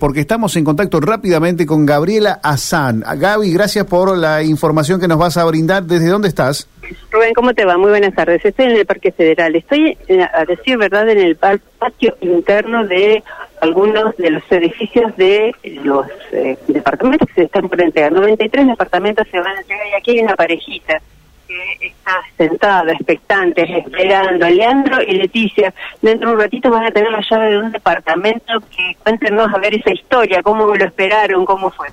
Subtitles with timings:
[0.00, 3.04] porque estamos en contacto rápidamente con Gabriela Azán.
[3.16, 5.84] Gaby, gracias por la información que nos vas a brindar.
[5.84, 6.68] ¿Desde dónde estás?
[7.12, 7.78] Rubén, ¿cómo te va?
[7.78, 8.44] Muy buenas tardes.
[8.44, 9.54] Estoy en el Parque Federal.
[9.54, 13.22] Estoy, eh, a decir verdad, en el patio interno de
[13.60, 15.54] algunos de los edificios de
[15.84, 18.10] los eh, departamentos que se están por entregar.
[18.10, 21.00] 93 departamentos se van a entregar y aquí hay una parejita
[21.48, 24.48] que está sentada, expectante, esperando.
[24.48, 25.72] Leandro y Leticia,
[26.02, 29.58] dentro de un ratito van a tener la llave de un departamento que cuéntenos a
[29.58, 31.88] ver esa historia, cómo lo esperaron, cómo fue.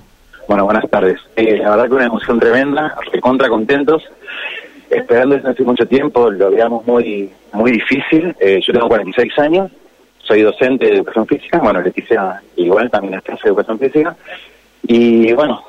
[0.48, 1.20] Bueno, buenas tardes.
[1.36, 4.04] Eh, la verdad que una emoción tremenda, contra contentos.
[4.90, 8.36] Esperando desde hace mucho tiempo, lo veíamos muy muy difícil.
[8.40, 9.72] Eh, yo tengo 46 años,
[10.20, 14.16] soy docente de educación física, bueno, Leticia igual también está en educación física.
[14.84, 15.64] Y bueno,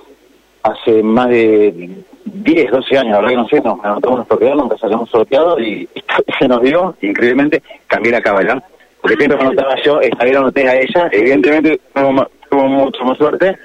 [0.67, 1.91] hace más de
[2.25, 5.61] 10, 12 años, la verdad que no sé, nos anotamos nuestro quedar, nunca salíamos sorteado
[5.61, 5.89] y
[6.39, 8.63] se nos dio, increíblemente, cambié la cámara.
[9.01, 13.19] Porque siempre me anotaba yo, esta vez la anoté a ella, evidentemente tuvo, mucho más
[13.19, 13.57] suerte.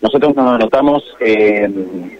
[0.00, 2.18] Nosotros nos anotamos en,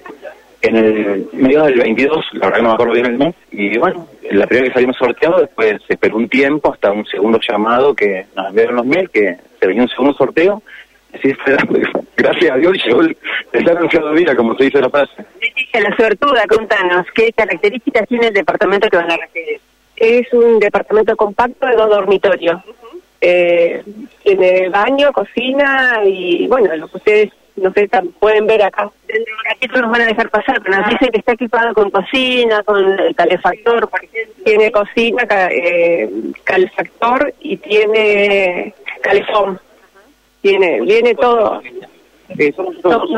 [0.60, 3.78] en el medio del 22, la verdad que no me acuerdo bien el mes, y
[3.78, 7.94] bueno, la primera que salimos sorteados, después se esperó un tiempo hasta un segundo llamado
[7.94, 10.62] que nos enviaron los mails, que se venía un segundo sorteo,
[11.22, 11.34] Sí,
[12.16, 13.16] gracias a Dios llegó el,
[13.52, 15.12] está anunciado día, como se dice la frase.
[15.40, 19.60] Leticia, la suertuda, contanos, ¿qué características tiene el departamento que van a recibir?
[19.96, 22.60] Es un departamento compacto de dos dormitorios.
[23.20, 23.82] eh,
[24.22, 27.88] tiene baño, cocina y, bueno, lo que ustedes no sé,
[28.18, 28.90] pueden ver acá.
[29.06, 32.62] Dentro de nos van a dejar pasar, pero nos dicen que está equipado con cocina,
[32.62, 34.44] con calefactor, por ejemplo.
[34.44, 36.08] Tiene cocina, eh,
[36.44, 39.60] calefactor y tiene calefón
[40.40, 41.60] tiene, viene todo.
[42.56, 43.10] Somos todos.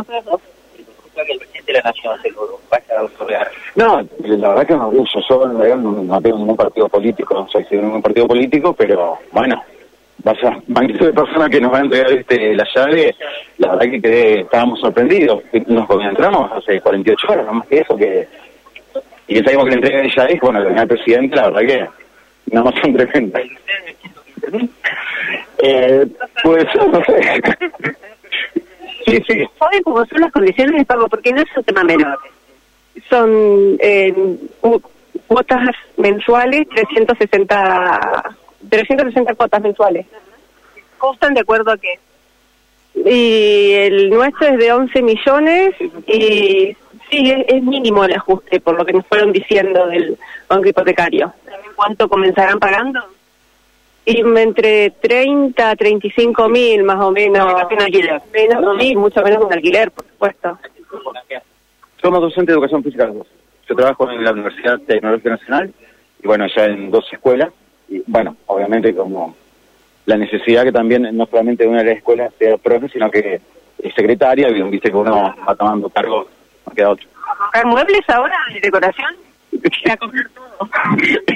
[1.14, 5.04] El presidente de la Nación se lo vaya a No, la verdad que no, yo,
[5.28, 9.62] yo no, no tengo ningún partido político, no soy de ningún partido político, pero bueno,
[10.24, 13.14] vaya, magnitud de personas que nos van a entregar este, la llave,
[13.58, 15.42] la verdad que quedé, estábamos sorprendidos.
[15.66, 18.26] Nos entramos hace 48 horas, no más que eso, que
[19.28, 21.88] y que sabemos que la entrega de llave, bueno, el presidente, la verdad que
[22.52, 23.42] nada más son tremendas.
[25.64, 26.06] Eh,
[26.42, 27.42] pues no sé.
[29.06, 29.48] sí, sí.
[29.58, 31.08] ¿Saben cómo son las condiciones de pago?
[31.08, 32.18] Porque no es un tema menor.
[33.08, 34.12] Son eh,
[35.28, 38.36] cuotas mensuales, 360,
[38.68, 40.06] 360 cuotas mensuales.
[40.98, 41.98] ¿Costan de acuerdo a qué?
[42.94, 45.74] Y el nuestro es de 11 millones
[46.08, 46.76] y
[47.08, 50.18] sí, es, mínimo el ajuste, por lo que nos fueron diciendo del
[50.48, 51.32] banco hipotecario.
[51.76, 53.00] ¿Cuánto comenzarán pagando?
[54.04, 57.52] Y entre 30 a 35 mil más o menos.
[57.70, 58.20] un alquiler.
[58.32, 60.58] Menos, sí, mucho menos un alquiler, por supuesto.
[62.00, 63.26] Somos docentes de educación física los dos.
[63.68, 65.72] Yo trabajo en la Universidad Tecnológica Nacional
[66.22, 67.50] y bueno, ya en dos escuelas.
[67.88, 69.36] Y bueno, obviamente como
[70.06, 73.40] la necesidad que también no solamente una de las escuelas sea profe, sino que
[73.78, 76.26] es secretaria, viste que uno va tomando cargo,
[76.66, 77.08] no queda otro.
[77.14, 79.14] ¿A comprar muebles ahora de decoración?
[80.00, 80.51] Comprar todo.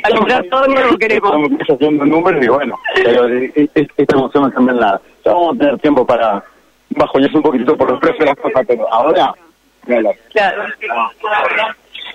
[0.03, 1.33] A comprar todo lo que queremos.
[1.33, 3.27] Estamos haciendo números y bueno, pero
[3.75, 5.01] esta emoción también la...
[5.25, 6.45] Ya vamos a tener tiempo para
[6.91, 9.33] bajoñarse un poquito por los precios de las cosas, pero ahora...
[9.87, 10.65] Claro.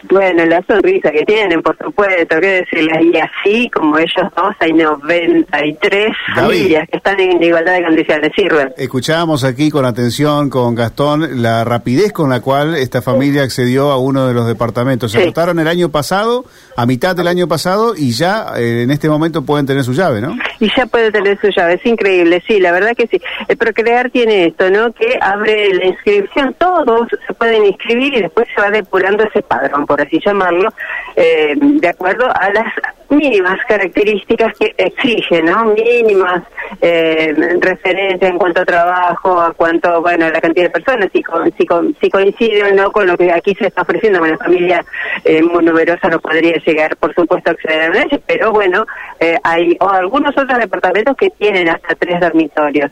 [0.09, 4.73] Bueno, la sonrisa que tienen, por supuesto, qué decirles, y así como ellos dos, hay
[4.73, 8.73] 93 familias que están en igualdad de condiciones, sirven.
[8.77, 13.97] Escuchábamos aquí con atención con Gastón la rapidez con la cual esta familia accedió a
[13.97, 15.11] uno de los departamentos.
[15.11, 16.45] Se votaron el año pasado,
[16.75, 20.21] a mitad del año pasado, y ya eh, en este momento pueden tener su llave,
[20.21, 20.35] ¿no?
[20.59, 23.19] Y ya puede tener su llave, es increíble, sí, la verdad que sí.
[23.47, 24.91] El Procrear tiene esto, ¿no?
[24.93, 29.85] Que abre la inscripción, todos se pueden inscribir y después se va depurando ese padrón
[29.91, 30.69] por así llamarlo,
[31.17, 32.73] eh, de acuerdo a las
[33.11, 35.65] mínimas características que exige, ¿no?
[35.65, 36.43] Mínimas
[36.81, 41.23] eh, referencias en cuanto a trabajo, a cuanto, bueno, a la cantidad de personas, si,
[41.57, 41.67] si,
[42.01, 44.83] si coincide o no con lo que aquí se está ofreciendo, una familia
[45.25, 48.85] eh, muy numerosa no podría llegar, por supuesto, a acceder a la pero bueno,
[49.19, 52.91] eh, hay algunos otros departamentos que tienen hasta tres dormitorios.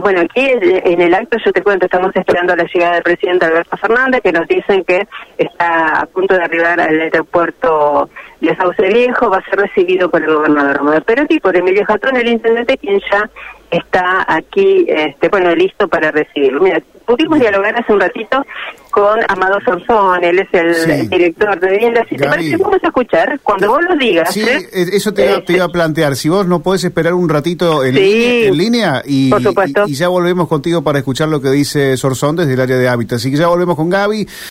[0.00, 3.76] Bueno, aquí en el acto yo te cuento, estamos esperando la llegada del presidente Alberto
[3.76, 5.06] Fernández, que nos dicen que
[5.38, 8.10] está punto de arribar al aeropuerto
[8.40, 12.28] de Sauce Viejo, va a ser recibido por el gobernador Perotti, por Emilio Jatón, el
[12.28, 13.30] intendente, quien ya
[13.70, 16.60] está aquí, este, bueno, listo para recibirlo.
[16.60, 18.44] Mira, pudimos dialogar hace un ratito
[18.90, 22.04] con Amado Sorzón, él es el director de vivienda.
[22.08, 24.32] Si te parece, vamos a escuchar cuando vos lo digas.
[24.32, 24.68] Sí, ¿eh?
[24.72, 26.16] eso te, iba, a plantear.
[26.16, 29.30] Si vos no podés esperar un ratito en, línea, y,
[29.86, 33.16] y, ya volvemos contigo para escuchar lo que dice Sorzón desde el área de hábitat.
[33.16, 34.26] Así que ya volvemos con Gaby.